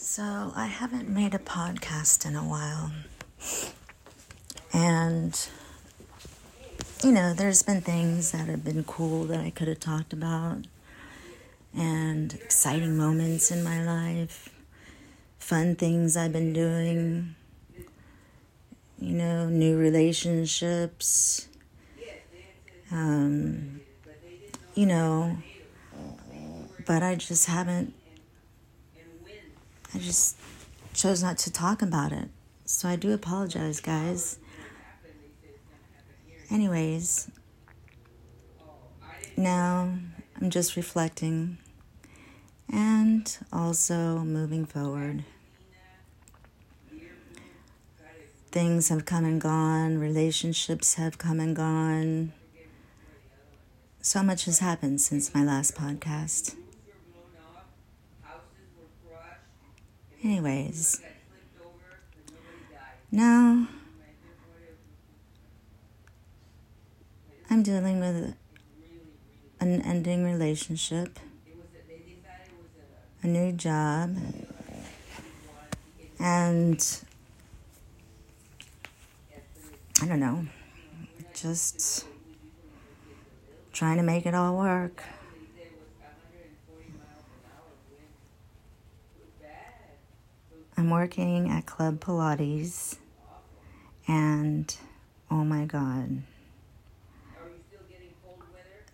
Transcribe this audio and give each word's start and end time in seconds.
So, 0.00 0.52
I 0.54 0.66
haven't 0.66 1.08
made 1.08 1.34
a 1.34 1.38
podcast 1.38 2.24
in 2.24 2.36
a 2.36 2.42
while. 2.44 2.92
And, 4.72 5.48
you 7.02 7.10
know, 7.10 7.34
there's 7.34 7.64
been 7.64 7.80
things 7.80 8.30
that 8.30 8.46
have 8.46 8.64
been 8.64 8.84
cool 8.84 9.24
that 9.24 9.40
I 9.40 9.50
could 9.50 9.66
have 9.66 9.80
talked 9.80 10.12
about, 10.12 10.68
and 11.76 12.32
exciting 12.32 12.96
moments 12.96 13.50
in 13.50 13.64
my 13.64 13.84
life, 13.84 14.48
fun 15.40 15.74
things 15.74 16.16
I've 16.16 16.32
been 16.32 16.52
doing, 16.52 17.34
you 19.00 19.12
know, 19.14 19.48
new 19.48 19.76
relationships, 19.76 21.48
um, 22.92 23.80
you 24.76 24.86
know, 24.86 25.38
but 26.86 27.02
I 27.02 27.16
just 27.16 27.46
haven't 27.46 27.94
I 29.94 29.98
just 29.98 30.36
chose 30.92 31.22
not 31.22 31.38
to 31.38 31.52
talk 31.52 31.82
about 31.82 32.12
it. 32.12 32.28
So 32.64 32.88
I 32.88 32.96
do 32.96 33.12
apologize, 33.12 33.80
guys. 33.80 34.38
Anyways, 36.50 37.30
now 39.36 39.98
I'm 40.40 40.50
just 40.50 40.76
reflecting 40.76 41.58
and 42.72 43.38
also 43.52 44.18
moving 44.18 44.66
forward. 44.66 45.24
Things 48.50 48.88
have 48.88 49.04
come 49.04 49.24
and 49.24 49.40
gone, 49.40 49.98
relationships 49.98 50.94
have 50.94 51.18
come 51.18 51.38
and 51.38 51.54
gone. 51.54 52.32
So 54.00 54.22
much 54.22 54.46
has 54.46 54.60
happened 54.60 55.00
since 55.00 55.34
my 55.34 55.44
last 55.44 55.74
podcast. 55.74 56.54
Anyways, 60.24 61.00
now 63.12 63.68
I'm 67.48 67.62
dealing 67.62 68.00
with 68.00 68.34
an 69.60 69.80
ending 69.82 70.24
relationship, 70.24 71.20
a 73.22 73.28
new 73.28 73.52
job, 73.52 74.16
and 76.18 77.04
I 80.02 80.06
don't 80.06 80.20
know, 80.20 80.46
just 81.32 82.06
trying 83.72 83.98
to 83.98 84.02
make 84.02 84.26
it 84.26 84.34
all 84.34 84.56
work. 84.56 85.04
I'm 90.88 90.92
working 90.92 91.50
at 91.50 91.66
Club 91.66 92.00
Pilates, 92.00 92.96
and 94.06 94.74
oh 95.30 95.44
my 95.44 95.66
God. 95.66 96.22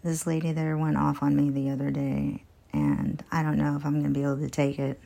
This 0.02 0.26
lady 0.26 0.50
there 0.50 0.76
went 0.76 0.96
off 0.96 1.22
on 1.22 1.36
me 1.36 1.50
the 1.50 1.70
other 1.70 1.92
day, 1.92 2.42
and 2.72 3.22
I 3.30 3.44
don't 3.44 3.56
know 3.56 3.76
if 3.76 3.86
I'm 3.86 3.92
going 4.00 4.12
to 4.12 4.18
be 4.18 4.24
able 4.24 4.38
to 4.38 4.50
take 4.50 4.80
it. 4.80 4.98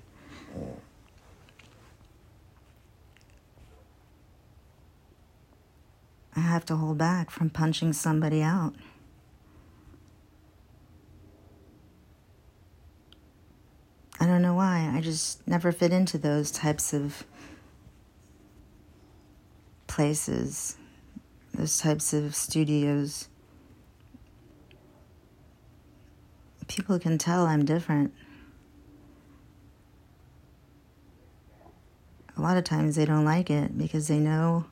I 6.35 6.41
have 6.41 6.65
to 6.65 6.77
hold 6.77 6.97
back 6.97 7.31
from 7.31 7.51
punching 7.51 7.93
somebody 7.93 8.41
out. 8.41 8.73
Don't 14.39 14.47
know 14.51 14.55
why. 14.55 14.89
I 14.95 15.01
just 15.01 15.47
never 15.49 15.73
fit 15.73 15.93
into 15.93 16.17
those 16.17 16.53
types 16.53 16.95
of 16.95 17.25
places, 19.89 20.77
those 21.53 21.77
types 21.79 22.13
of 22.13 22.37
studios. 22.37 23.27
People 26.69 27.01
can 27.01 27.19
tell 27.19 27.47
I'm 27.47 27.65
different. 27.65 28.15
A 32.37 32.41
lot 32.41 32.57
of 32.57 32.63
times 32.63 32.95
they 32.95 33.05
don't 33.05 33.25
like 33.25 33.51
it 33.51 33.77
because 33.77 34.07
they 34.07 34.21
know 34.21 34.67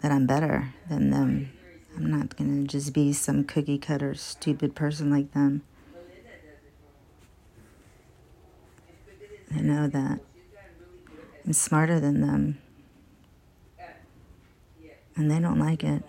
that 0.00 0.10
I'm 0.10 0.26
better 0.26 0.74
than 0.88 1.10
them. 1.10 1.52
I'm 1.96 2.10
not 2.10 2.36
going 2.36 2.66
to 2.66 2.68
just 2.68 2.92
be 2.92 3.12
some 3.12 3.44
cookie 3.44 3.78
cutter, 3.78 4.16
stupid 4.16 4.74
person 4.74 5.08
like 5.08 5.30
them. 5.34 5.62
I 9.54 9.60
know 9.60 9.86
that. 9.86 10.20
I'm 11.46 11.52
smarter 11.52 12.00
than 12.00 12.20
them. 12.20 12.58
And 15.16 15.30
they 15.30 15.38
don't 15.38 15.60
like 15.60 15.84
it. 15.84 16.02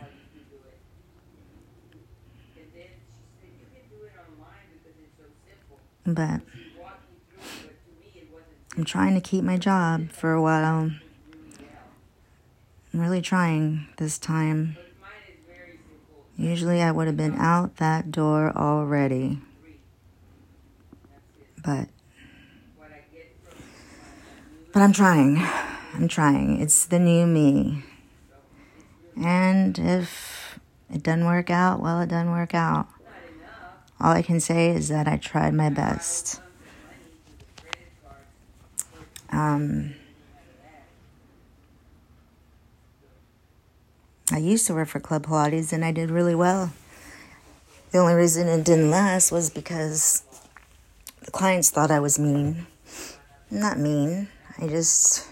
But 6.08 6.42
I'm 8.78 8.84
trying 8.84 9.16
to 9.16 9.22
keep 9.22 9.44
my 9.44 9.58
job 9.58 10.12
for 10.12 10.34
a 10.34 10.42
while. 10.42 10.92
I'm 12.94 13.00
really 13.00 13.22
trying 13.22 13.88
this 13.98 14.18
time. 14.18 14.78
Usually 16.38 16.82
I 16.82 16.92
would 16.92 17.08
have 17.08 17.18
been 17.18 17.36
out 17.36 17.78
that 17.78 18.12
door 18.12 18.52
already. 18.56 19.40
But 21.64 21.90
but 24.76 24.82
I'm 24.82 24.92
trying. 24.92 25.38
I'm 25.94 26.10
trying. 26.10 26.60
It's 26.62 26.86
the 26.86 27.00
new 27.00 27.26
me. 27.26 27.82
And 29.16 29.80
if 29.80 30.60
it 30.94 31.02
doesn't 31.02 31.26
work 31.26 31.50
out, 31.50 31.80
well, 31.80 32.02
it 32.02 32.10
doesn't 32.10 32.30
work 32.30 32.54
out. 32.54 32.86
All 34.02 34.12
I 34.12 34.22
can 34.22 34.42
say 34.42 34.72
is 34.72 34.90
that 34.90 35.08
I 35.08 35.16
tried 35.16 35.54
my 35.54 35.70
best. 35.70 36.42
Um, 39.30 39.96
I 44.30 44.40
used 44.40 44.68
to 44.68 44.74
work 44.74 44.90
for 44.90 45.00
Club 45.00 45.26
Pilates 45.26 45.72
and 45.72 45.86
I 45.86 45.94
did 45.94 46.12
really 46.12 46.36
well. 46.36 46.74
The 47.92 48.00
only 48.00 48.14
reason 48.14 48.50
it 48.50 48.66
didn't 48.66 48.92
last 48.92 49.32
was 49.32 49.50
because 49.50 50.26
the 51.22 51.32
clients 51.32 51.70
thought 51.70 51.92
I 51.92 52.02
was 52.02 52.20
mean. 52.20 52.68
not 53.50 53.80
mean. 53.80 54.28
I 54.58 54.68
just 54.68 55.28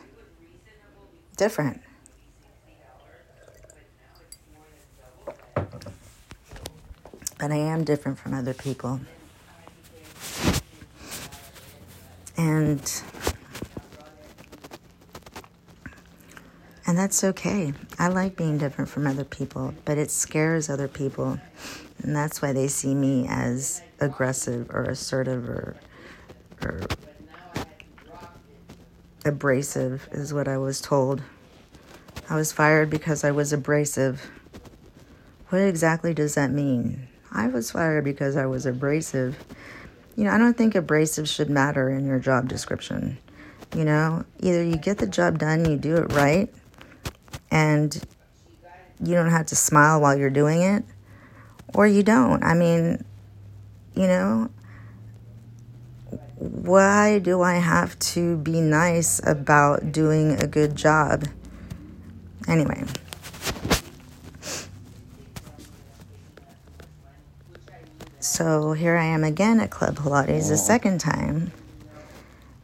different. 1.37 1.81
But 7.39 7.51
I 7.51 7.55
am 7.55 7.83
different 7.83 8.19
from 8.19 8.33
other 8.33 8.53
people. 8.53 8.99
And 12.37 12.79
and 16.85 16.97
that's 16.97 17.23
okay. 17.23 17.73
I 17.97 18.09
like 18.09 18.35
being 18.35 18.57
different 18.57 18.89
from 18.89 19.07
other 19.07 19.23
people, 19.23 19.73
but 19.85 19.97
it 19.97 20.11
scares 20.11 20.69
other 20.69 20.87
people. 20.87 21.39
And 22.01 22.15
that's 22.15 22.41
why 22.41 22.51
they 22.51 22.67
see 22.67 22.93
me 22.93 23.25
as 23.29 23.81
aggressive 24.01 24.69
or 24.69 24.83
assertive 24.83 25.47
or 25.47 25.77
abrasive, 29.25 30.07
is 30.11 30.33
what 30.33 30.47
I 30.47 30.57
was 30.57 30.81
told. 30.81 31.21
I 32.29 32.35
was 32.35 32.51
fired 32.51 32.89
because 32.89 33.23
I 33.23 33.31
was 33.31 33.53
abrasive. 33.53 34.29
What 35.49 35.59
exactly 35.59 36.13
does 36.13 36.35
that 36.35 36.51
mean? 36.51 37.07
I 37.31 37.47
was 37.47 37.71
fired 37.71 38.03
because 38.03 38.37
I 38.37 38.45
was 38.45 38.65
abrasive. 38.65 39.37
You 40.15 40.25
know, 40.25 40.31
I 40.31 40.37
don't 40.37 40.55
think 40.55 40.75
abrasive 40.75 41.27
should 41.27 41.49
matter 41.49 41.89
in 41.89 42.05
your 42.05 42.19
job 42.19 42.47
description. 42.47 43.17
You 43.75 43.85
know, 43.85 44.25
either 44.39 44.63
you 44.63 44.77
get 44.77 44.99
the 44.99 45.07
job 45.07 45.39
done, 45.39 45.69
you 45.69 45.77
do 45.77 45.95
it 45.97 46.11
right, 46.13 46.53
and 47.49 47.95
you 49.03 49.15
don't 49.15 49.31
have 49.31 49.47
to 49.47 49.55
smile 49.55 49.99
while 49.99 50.15
you're 50.15 50.29
doing 50.29 50.61
it, 50.61 50.83
or 51.73 51.87
you 51.87 52.03
don't. 52.03 52.43
I 52.43 52.53
mean, 52.53 53.03
you 53.95 54.07
know, 54.07 54.49
why 56.43 57.19
do 57.19 57.41
I 57.41 57.53
have 57.53 57.97
to 57.99 58.35
be 58.35 58.59
nice 58.59 59.25
about 59.25 59.93
doing 59.93 60.41
a 60.41 60.45
good 60.45 60.75
job? 60.75 61.23
Anyway. 62.49 62.83
So 68.19 68.73
here 68.73 68.97
I 68.97 69.05
am 69.05 69.23
again 69.23 69.61
at 69.61 69.69
Club 69.69 69.95
Pilates 69.95 70.51
a 70.51 70.57
second 70.57 70.99
time. 70.99 71.53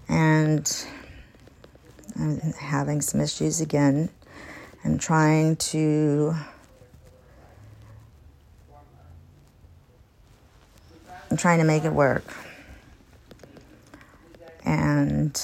And 0.10 0.86
I'm 2.20 2.52
having 2.60 3.00
some 3.00 3.22
issues 3.22 3.62
again 3.62 4.10
and 4.84 5.00
trying 5.00 5.56
to 5.56 6.36
I'm 11.32 11.38
trying 11.38 11.60
to 11.60 11.66
make 11.66 11.86
it 11.86 11.94
work. 11.94 12.26
And 14.70 15.42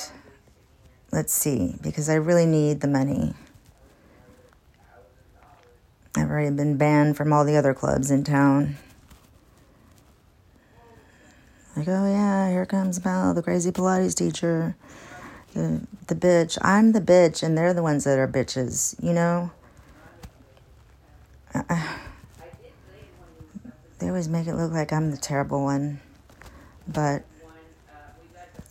let's 1.12 1.34
see, 1.34 1.78
because 1.82 2.10
I 2.10 2.14
really 2.14 2.46
need 2.46 2.82
the 2.82 2.88
money. 2.88 3.34
I've 6.16 6.30
already 6.30 6.56
been 6.56 6.78
banned 6.78 7.18
from 7.18 7.34
all 7.34 7.44
the 7.44 7.58
other 7.58 7.74
clubs 7.74 8.12
in 8.12 8.24
town. 8.24 8.76
Like, 11.76 11.88
oh 11.88 12.08
yeah, 12.08 12.52
here 12.52 12.68
comes 12.68 13.04
Mel, 13.04 13.34
the 13.34 13.42
crazy 13.42 13.72
Pilates 13.72 14.14
teacher, 14.14 14.76
the, 15.56 15.82
the 16.06 16.14
bitch. 16.14 16.60
I'm 16.62 16.92
the 16.92 17.02
bitch, 17.02 17.42
and 17.42 17.58
they're 17.58 17.74
the 17.74 17.82
ones 17.82 18.04
that 18.04 18.20
are 18.20 18.28
bitches, 18.28 18.96
you 19.04 19.14
know? 19.14 19.50
They 23.98 24.10
always 24.10 24.28
make 24.28 24.46
it 24.46 24.56
look 24.56 24.74
like 24.74 24.92
I'm 24.92 25.10
the 25.10 25.18
terrible 25.18 25.64
one, 25.64 26.02
but, 26.86 27.24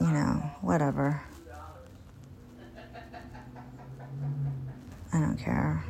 you 0.00 0.06
know, 0.06 0.50
whatever. 0.61 1.23
I 5.12 5.20
don't 5.20 5.38
care. 5.38 5.85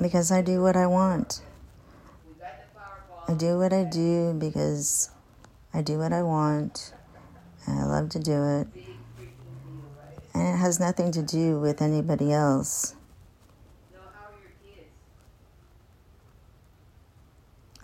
Because 0.00 0.32
I 0.32 0.42
do 0.42 0.62
what 0.62 0.76
I 0.76 0.86
want. 0.86 1.42
I 3.28 3.34
do 3.34 3.58
what 3.58 3.72
I 3.72 3.84
do 3.84 4.34
because 4.34 5.10
I 5.72 5.80
do 5.80 5.98
what 5.98 6.12
I 6.12 6.22
want 6.22 6.92
and 7.66 7.78
I 7.78 7.84
love 7.84 8.08
to 8.10 8.18
do 8.18 8.32
it. 8.32 8.66
And 10.34 10.54
it 10.54 10.56
has 10.56 10.80
nothing 10.80 11.12
to 11.12 11.22
do 11.22 11.60
with 11.60 11.80
anybody 11.80 12.32
else. 12.32 12.94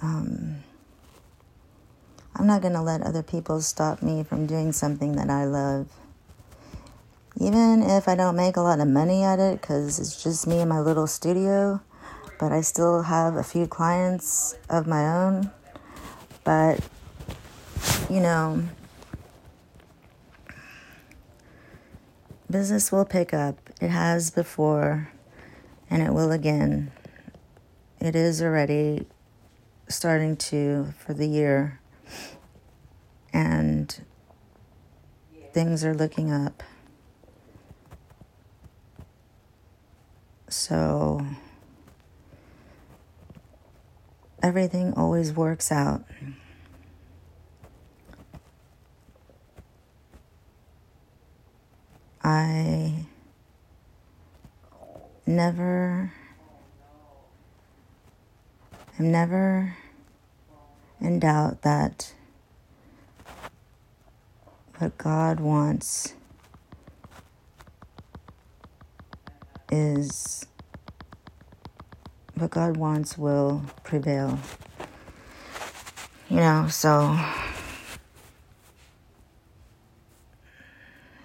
Um, 0.01 0.63
I'm 2.39 2.47
not 2.47 2.63
going 2.63 2.75
to 2.75 2.83
let 2.83 3.03
other 3.03 3.25
people 3.25 3.61
stop 3.61 4.01
me 4.01 4.23
from 4.23 4.47
doing 4.47 4.73
something 4.73 5.17
that 5.17 5.29
I 5.29 5.45
love. 5.45 5.89
Even 7.41 7.83
if 7.83 8.07
I 8.07 8.15
don't 8.15 8.37
make 8.37 8.57
a 8.57 8.61
lot 8.61 8.79
of 8.79 8.87
money 8.87 9.25
at 9.25 9.41
it 9.41 9.61
because 9.61 9.99
it's 9.99 10.23
just 10.23 10.47
me 10.47 10.61
and 10.61 10.69
my 10.69 10.79
little 10.79 11.09
studio, 11.09 11.81
but 12.39 12.53
I 12.53 12.61
still 12.61 13.03
have 13.03 13.35
a 13.35 13.43
few 13.43 13.67
clients 13.67 14.57
of 14.71 14.87
my 14.87 15.05
own. 15.05 15.51
But, 16.45 16.81
you 18.09 18.21
know, 18.21 18.63
business 22.49 22.93
will 22.93 23.05
pick 23.05 23.35
up. 23.35 23.59
It 23.81 23.89
has 23.91 24.31
before, 24.31 25.11
and 25.91 26.03
it 26.03 26.13
will 26.13 26.31
again. 26.31 26.93
It 28.01 28.15
is 28.15 28.41
already 28.41 29.07
starting 29.89 30.37
to 30.37 30.95
for 30.99 31.15
the 31.15 31.27
year, 31.27 31.81
and 33.33 34.05
things 35.53 35.85
are 35.85 35.95
looking 35.95 36.33
up. 36.33 36.63
So, 40.49 41.27
everything 44.43 44.95
always 44.95 45.33
works 45.33 45.71
out. 45.71 46.05
I 52.23 53.07
never 55.27 56.13
I'm 58.99 59.13
never 59.13 59.77
in 61.01 61.19
doubt 61.21 61.63
that 61.63 62.13
what 64.79 64.97
God 64.99 65.41
wants 65.41 66.15
is 69.71 70.47
what 72.35 72.51
God 72.51 72.77
wants 72.77 73.19
will 73.19 73.63
prevail. 73.85 74.39
You 76.29 76.37
know, 76.37 76.69
so 76.69 77.19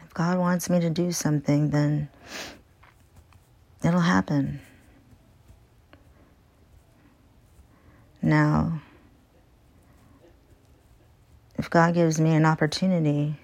if 0.06 0.14
God 0.14 0.38
wants 0.40 0.70
me 0.70 0.80
to 0.80 0.90
do 0.90 1.12
something, 1.12 1.70
then 1.70 2.10
it'll 3.84 4.00
happen. 4.00 4.62
Now, 8.22 8.82
if 11.64 11.70
God 11.70 11.94
gives 11.94 12.20
me 12.20 12.36
an 12.36 12.46
opportunity, 12.46 13.38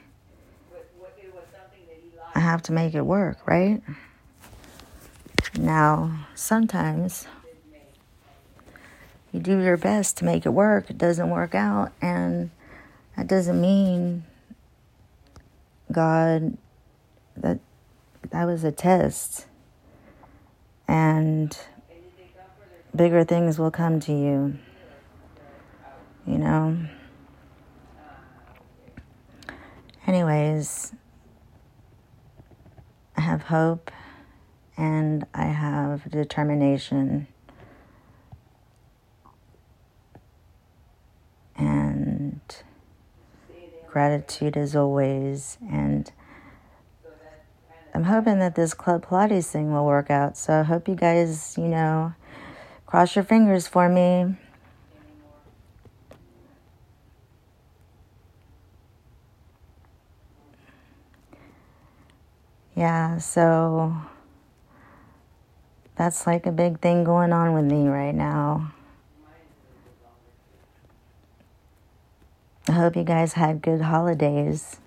I 2.36 2.42
have 2.42 2.62
to 2.63 2.74
make 2.74 2.94
it 2.94 3.04
work, 3.04 3.38
right? 3.48 3.81
Now, 5.57 6.27
sometimes 6.36 7.27
you 9.31 9.39
do 9.39 9.62
your 9.62 9.77
best 9.77 10.18
to 10.18 10.25
make 10.25 10.45
it 10.45 10.50
work, 10.50 10.89
it 10.89 10.98
doesn't 10.98 11.30
work 11.30 11.56
out, 11.56 11.94
and 12.01 12.50
that 13.16 13.27
doesn't 13.27 13.62
mean 13.62 14.25
God 15.89 16.57
that 17.38 17.60
that 18.31 18.44
was 18.44 18.66
a 18.66 18.71
test. 18.74 19.45
And 20.89 21.57
bigger 22.94 23.24
things 23.24 23.57
will 23.57 23.71
come 23.71 24.01
to 24.01 24.12
you. 24.12 24.57
You 26.27 26.38
know. 26.38 26.89
Anyways, 30.10 30.96
I 33.16 33.22
have 33.22 33.44
hope 33.44 33.92
and 34.76 35.24
I 35.36 35.44
have 35.44 36.10
determination. 36.10 37.28
And 41.56 42.42
gratitude 43.86 44.58
as 44.58 44.76
always. 44.76 45.60
And 45.70 46.12
I'm 47.94 48.06
hoping 48.06 48.40
that 48.40 48.56
this 48.56 48.74
Club 48.74 49.06
Pilates 49.06 49.52
thing 49.52 49.72
will 49.72 49.86
work 49.86 50.10
out. 50.10 50.36
So 50.38 50.62
I 50.62 50.64
hope 50.64 50.88
you 50.88 50.96
guys, 50.96 51.56
you 51.56 51.68
know, 51.68 52.16
cross 52.88 53.16
your 53.16 53.24
fingers 53.24 53.68
for 53.68 53.88
me. 53.88 54.36
Yeah, 62.80 63.18
so 63.18 63.94
that's 65.98 66.26
like 66.26 66.45
a 66.45 66.52
big 66.54 66.80
thing 66.80 67.04
going 67.04 67.33
on 67.33 67.54
with 67.54 67.66
me 67.66 67.90
right 67.90 68.16
now. 68.16 68.71
I 72.69 72.71
hope 72.71 72.95
you 72.95 73.04
guys 73.04 73.33
had 73.33 73.62
good 73.62 73.81
holidays. 73.81 74.78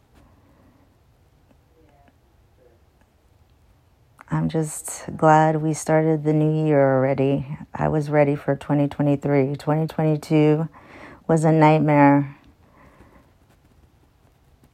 I'm 4.30 4.48
just 4.48 5.14
glad 5.14 5.60
we 5.60 5.74
started 5.74 6.24
the 6.24 6.32
new 6.32 6.66
year 6.66 6.80
already. 6.96 7.58
I 7.74 7.88
was 7.88 8.08
ready 8.08 8.36
for 8.36 8.56
2023. 8.56 9.48
2022 9.56 10.66
was 11.28 11.44
a 11.44 11.52
nightmare. 11.52 12.38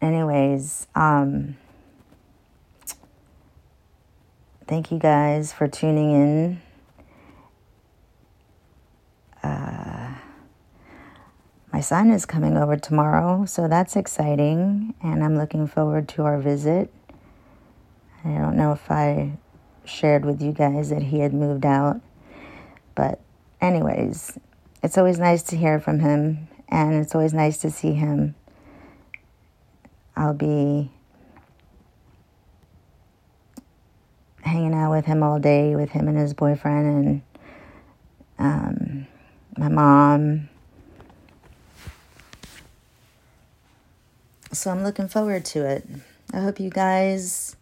Anyways, 0.00 0.87
um, 0.94 1.56
thank 4.68 4.92
you 4.92 4.98
guys 4.98 5.50
for 5.50 5.66
tuning 5.66 6.12
in. 6.12 6.60
Uh, 9.42 10.14
my 11.72 11.80
son 11.80 12.10
is 12.10 12.26
coming 12.26 12.58
over 12.58 12.76
tomorrow, 12.76 13.46
so 13.46 13.66
that's 13.66 13.96
exciting, 13.96 14.94
and 15.02 15.25
I'm 15.25 15.38
looking 15.38 15.66
forward 15.66 16.06
to 16.10 16.25
our 16.25 16.38
visit. 16.38 16.92
I 18.25 18.28
don't 18.28 18.56
know 18.56 18.72
if 18.72 18.90
I 18.90 19.38
shared 19.87 20.26
with 20.26 20.42
you 20.42 20.52
guys 20.52 20.90
that 20.90 21.02
he 21.02 21.20
had 21.20 21.32
moved 21.32 21.64
out. 21.64 22.02
But, 22.94 23.20
anyways, 23.62 24.38
it's 24.82 24.98
always 24.98 25.18
nice 25.18 25.42
to 25.44 25.56
hear 25.56 25.80
from 25.80 26.00
him, 26.00 26.46
and 26.68 26.94
it's 26.94 27.14
always 27.14 27.32
nice 27.32 27.56
to 27.58 27.70
see 27.70 27.94
him. 27.94 28.34
I'll 30.14 30.34
be 30.34 30.90
hanging 34.42 34.75
out 34.75 34.90
with 34.90 35.04
him 35.04 35.23
all 35.23 35.38
day, 35.38 35.76
with 35.76 35.90
him 35.90 36.09
and 36.09 36.18
his 36.18 36.35
boyfriend, 36.35 36.87
and 36.87 37.23
um, 38.38 39.07
my 39.57 39.68
mom. 39.68 40.49
So 44.52 44.71
I'm 44.71 44.83
looking 44.83 45.09
forward 45.09 45.45
to 45.47 45.64
it. 45.66 45.87
I 46.33 46.40
hope 46.40 46.59
you 46.59 46.71
guys 46.71 47.57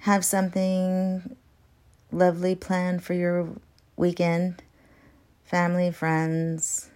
have 0.00 0.24
something 0.24 1.36
lovely 2.12 2.54
planned 2.54 3.02
for 3.02 3.14
your 3.14 3.48
weekend, 3.96 4.62
family, 5.44 5.90
friends, 5.90 6.90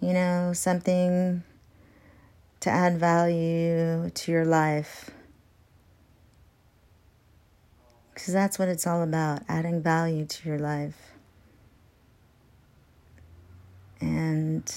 you 0.00 0.12
know, 0.12 0.52
something 0.54 1.42
to 2.60 2.70
add 2.70 2.98
value 2.98 4.10
to 4.10 4.32
your 4.32 4.44
life. 4.44 5.10
Because 8.20 8.34
that's 8.34 8.58
what 8.58 8.68
it's 8.68 8.86
all 8.86 9.02
about 9.02 9.40
adding 9.48 9.82
value 9.82 10.26
to 10.26 10.48
your 10.48 10.58
life. 10.58 11.14
And 13.98 14.70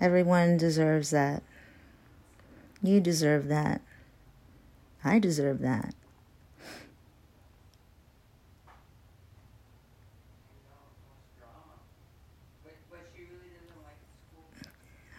everyone 0.00 0.56
deserves 0.56 1.10
that. 1.10 1.44
You 2.82 2.98
deserve 2.98 3.46
that. 3.46 3.80
I 5.04 5.20
deserve 5.20 5.60
that. 5.60 5.94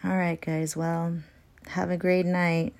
All 0.04 0.16
right, 0.16 0.38
guys. 0.38 0.76
Well, 0.76 1.20
have 1.68 1.90
a 1.90 1.96
great 1.96 2.26
night. 2.26 2.74